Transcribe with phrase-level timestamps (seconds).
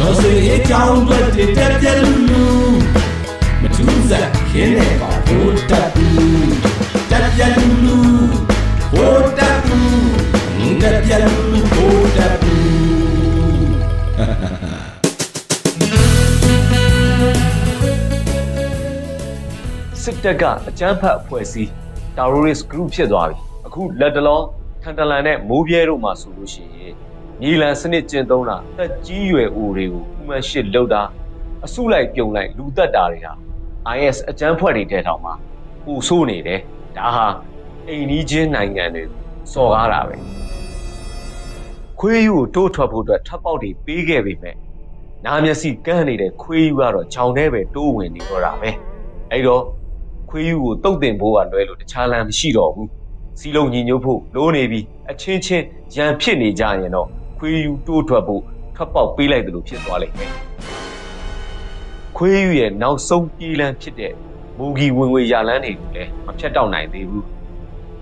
[0.00, 1.18] တော်စေအကြောင်းတွေ
[1.56, 2.44] တက်ပြက်လူလူ
[3.60, 6.50] မထူးစားခင်းနေပါဘိုးတက်ဘူး
[7.10, 7.96] တက်ပြက်လူလူ
[8.92, 12.68] ဘိုးတက်ဘူးတက်ပြက်လူလူဘိုးတက်ဘူး
[20.02, 21.70] စစ်တပ်ကအကြမ်းဖက်အဖွဲ့အစည်း
[22.16, 23.36] terrorist group ဖြစ်သွားပြီ
[23.66, 24.40] အခုလက်တလော
[24.82, 26.94] ထန်တလန်နဲ့မိုးပြဲတို့မှာဆိုလို့ရှိရင်
[27.42, 31.02] ညီလန်စနစ်ကျင့်သုံးတာတက်ကြီးရွယ်အိုတွေကိုဥမရှစ်လောက်တာ
[31.64, 33.32] အစုလိုက်ပြုံလိုက်လူတက်တာတွေဟာ
[33.96, 35.34] IS အကြမ်းဖက်တွေတဲတောင်မှာ
[35.84, 36.60] ပူဆိုးနေတယ်
[36.96, 37.26] ဒါဟာ
[37.88, 39.02] အိမ်နီးချင်းနိုင်ငံတွေ
[39.52, 40.16] စော်ကားတာပဲ
[42.00, 44.56] ခွေးယူကိုတိုးထွက်ဖို့အတွက်ထပ်ပေါက်တွေပေးခဲ့ပေမဲ့
[45.24, 48.70] နာမျက်စိကန်းနေတဲ့ခွေးယူကတော့ဂျောင်ထဲပဲတိုးဝင်နေတော့တာပဲ
[49.30, 49.62] အဲ့တော့
[50.30, 52.88] ခွေးယူကိုတုတ်တင်ဖို့ကလွဲလို့တခြားလမ်းမရှိတော့ဘူး
[53.40, 58.42] စီလုံးညီညွတ်ဖို့လိုနေပြီအချင်းချင်းရန်ဖြစ်နေကြရင်တော့ ခွေးယူတိုးထွက်ဖို့
[58.76, 60.32] ထပ်ပေါက်ပေးလိုက်တယ်လို့ဖြစ်သွားလိမ့်မယ်
[62.16, 64.12] ခွေးယူရဲ့နောက်ဆုံးပြေးလန်းဖြစ်တဲ့
[64.58, 67.26] မူဂီဝင်ငွေရလန်းတွေကိုလည်းမဖြတ်တောက်နိုင်သေးဘူး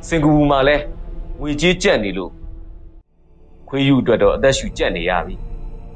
[0.08, 0.82] စင်ကာပူမှာလည်း
[1.40, 2.32] ငွေကြေးကျပ်နေလို့
[3.68, 5.34] ခွေးယူအတွက်တော့အသက်ရှူကျပ်နေရပြီ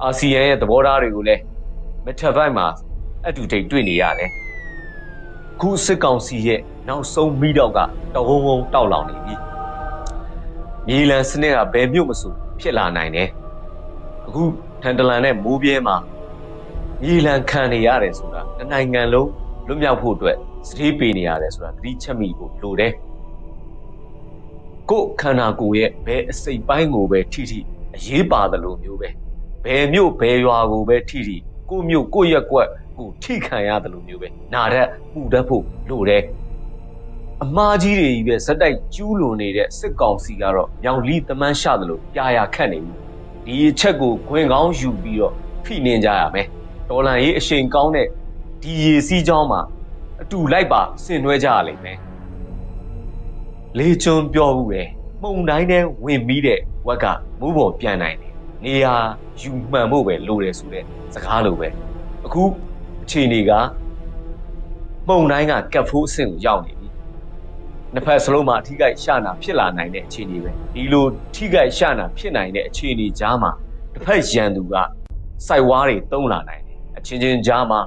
[0.02, 1.42] အာဆီယံရဲ့သဘောထားတွေကိုလည်း
[2.04, 2.66] မထက်ပိုင်းမှာ
[3.26, 4.30] အတူတိတ်တွေ့နေရတယ်
[5.60, 7.78] ခုစစ်ကောင်စီရဲ့နောက်ဆုံးမိတော့က
[8.14, 9.34] တဝုံဝုံတောက်လောင်နေပြီ
[10.86, 13.28] မြေလံစနစ်ကဘယ်မြို့မဆိုဖြစ်လာနိုင်တယ်
[14.30, 14.44] အခု
[14.82, 15.96] ထန်တလန်နဲ့မိုးပြဲမှာ
[17.02, 19.30] မြေလံခံနေရတယ်ဆိုတာတနိုင်ငံလုံး
[19.66, 20.36] လွတ်မြောက်ဖို့အတွက်
[20.68, 22.92] စတိပေနေရတယ်ဆိုတာသတိချက်မိဖို့လိုတယ်
[24.90, 27.60] ကိုယ်ခန္ဓာကိုယ်ရဲ့ဘယ်အစိတ်ပိုင်းကိုပဲထိထိ
[27.96, 29.08] အရေးပါတယ်လို့မျိုးပဲ
[29.64, 31.36] ဘယ်မြို့ဘယ်ရွာကိုပဲထိထိ
[31.70, 36.22] ကိုမြို့ကိုရက်ကွက်ကိုထိခံရတယ်လို့မျိုးပဲနာတတ်မှုတတ်ဖို့လိုတယ်
[37.42, 43.09] အမားကြီးတွေကြီးပဲဇက်တိုက်ကျူးလွန်နေတဲ့စစ်ကောင်စီကတော့မြောင်လီတမန်းရှတယ်လို့ပြာရခတ်နေပြီ
[43.50, 45.34] ဒီအချက်ကိုခွင်ကောင်းယူပြီးတော့
[45.64, 46.46] ဖိနှင်းကြရမယ်
[46.88, 48.06] တော်လန်ရေးအရှိန်ကောင်းတဲ့
[48.62, 49.60] ဒီရေစီးကြောင်းမှာ
[50.22, 51.98] အတူလိုက်ပါဆင်နွှဲကြရလိမ့်မယ်
[53.78, 54.82] လေကျွန်းပြောဘူးပဲ
[55.22, 57.06] မှုန်တိုင်းနဲ့ဝင်ပြီးတဲ့ဝက်က
[57.40, 58.32] မူးပေါ်ပြန်နိုင်တယ်
[58.64, 58.94] နေရာ
[59.40, 61.68] ယူမှန်ဖို့ပဲလိုတယ်ဆိုတဲ့စကားလိုပဲ
[62.26, 62.42] အခု
[63.02, 63.50] အခြေအနေက
[65.08, 66.79] မှုန်တိုင်းကကတ်ဖိုးအဆင့်ကိုရောက်နေပြီ
[67.94, 73.50] နှစ်ဖက်စလုံးမှာအထီးကိုက်ရှာနာဖြစ်လာနိုင်တဲ့အခြေအနေပဲဒီလိုထိကိုက်ရှာနာဖြစ်နိုင်တဲ့အခြေအနေကြားမှာ
[73.94, 74.74] တစ်ဖက်ရန်သူက
[75.46, 77.80] စိုက်ဝါးတွေတုံးလာနိုင်တယ်အချင်းချင်းကြားမှာ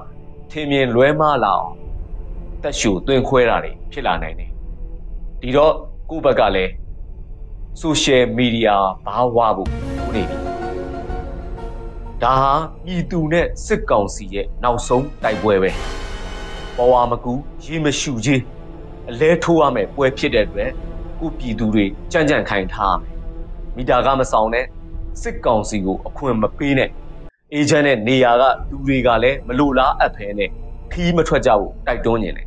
[0.50, 1.74] ထင်မြင်လွဲမှားလာအောင်
[2.62, 4.50] တက်ရှူသွင်းခွဲတာတွေဖြစ်လာနိုင်တယ်
[5.40, 5.72] ဒီတော့
[6.10, 6.70] ကိုယ့်ဘက်ကလည်း
[7.82, 10.36] social media ဘာဝဖို့လုပ်နေပြီ
[12.22, 12.54] ဒါဟာ
[12.84, 15.70] ပြည်သူနဲ့စစ်ကောင်စီရဲ့နောက်ဆုံးတိုက်ပွဲပဲ
[16.76, 17.32] ပေါ်ဝါမကူ
[17.64, 18.40] ရေမရှူကြီး
[19.10, 20.70] အလဲထိုးရမယ်ပွဲဖြစ်တဲ့အတွက်
[21.20, 23.14] ကိုပြည်သူတွေကြံ့ကြံ့ခိုင်ထားရမယ်
[23.76, 24.66] မီတာကမဆောင်နဲ့
[25.22, 26.90] စစ်ကောင်စီကိုအခွင့်မပေးနဲ့
[27.52, 30.50] အေဂျင့်နဲ့နေရာကလူတွေကလည်းမလိုလားအပ်ဖဲနဲ့
[30.92, 32.46] ခီးမထွက်ကြဘူးတိုက်တွန်းနေတယ်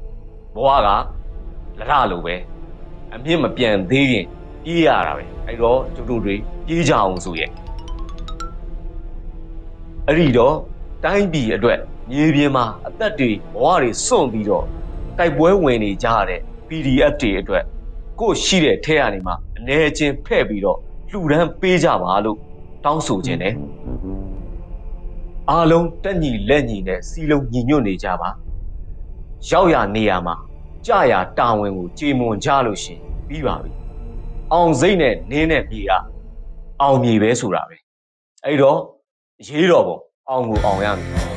[0.56, 0.88] ဘဝက
[1.80, 2.36] လရလိုပဲ
[3.14, 4.26] အမြင့်မပြန်သေးရင်
[4.64, 6.36] ပြေးရတာပဲအဲ့တော့ကျတို့တွေ
[6.66, 7.50] ပြေးကြအောင်ဆိုရဲ့
[10.08, 10.56] အဲ့ဒီတော့
[11.04, 11.80] တိုင်းပြည်အတွက်
[12.12, 14.66] မြေပြင်မှာအသက်တွေဘဝတွေစွန့်ပြီးတော့
[15.18, 17.64] တိုက်ပွဲဝင်နေကြတဲ့ PDF တွေအတွက်
[18.20, 20.80] ကို့ရှိတဲ့ထဲကနေမှာအနေချင်းဖဲ့ပြီးတော့
[21.12, 22.38] လှူဒန်းပေးကြပါလို့
[22.86, 23.56] တောင်းဆိုခြင်းတယ်
[25.50, 28.30] အားလုံးတက်ညီလက်ညီနဲ့စီလုံးညီညွတ်နေကြပါ
[29.50, 30.36] ရောက်ရနေရမှာ
[30.86, 33.72] ကြာရတာဝန်ကိုကြေမွန်ကြလို့ရှင်ပြီးပါပြီ
[34.54, 35.92] အောင်စိတ်နဲ့နင်းနဲ့ပြေက
[36.82, 37.78] အောင်မြေပဲဆိုတာပဲ
[38.46, 38.80] အဲ့တော့
[39.48, 39.98] ရေးတော်ပုံ
[40.30, 41.37] အောင်ကိုအောင်ရမယ်